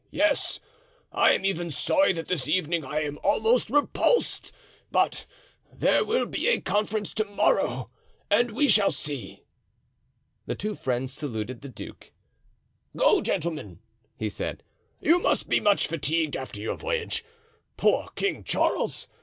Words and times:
yes. 0.09 0.59
I 1.11 1.33
am 1.33 1.45
even 1.45 1.69
sorry 1.69 2.11
that 2.13 2.27
this 2.27 2.47
evening 2.47 2.83
I 2.83 3.07
almost 3.21 3.69
repulsed—but 3.69 5.27
there 5.71 6.03
will 6.03 6.25
be 6.25 6.47
a 6.47 6.59
conference 6.59 7.13
to 7.13 7.23
morrow 7.23 7.91
and 8.27 8.49
we 8.49 8.67
shall 8.67 8.89
see." 8.91 9.43
The 10.47 10.55
two 10.55 10.73
friends 10.73 11.13
saluted 11.13 11.61
the 11.61 11.69
duke. 11.69 12.13
"Go, 12.97 13.21
gentlemen," 13.21 13.77
he 14.17 14.27
said; 14.27 14.63
"you 14.99 15.19
must 15.19 15.47
be 15.47 15.59
much 15.59 15.85
fatigued 15.85 16.35
after 16.35 16.59
your 16.59 16.77
voyage. 16.77 17.23
Poor 17.77 18.09
King 18.15 18.43
Charles! 18.43 19.07